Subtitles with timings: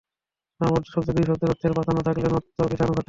[0.59, 2.99] সমাসবদ্ধ শব্দে দুই পদের অর্থের প্রাধান্য থাকলে ণত্ব বিধান খাটে না।